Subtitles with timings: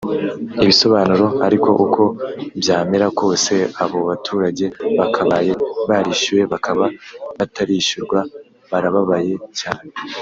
[0.63, 2.01] Ibisobanuro ariko uko
[2.61, 3.53] byamera kose
[3.83, 4.65] abo baturage
[4.99, 5.51] bakabaye
[5.89, 6.85] barishyuwe bakaba
[7.37, 8.19] batarishyurwa
[8.71, 9.89] barababaye cyane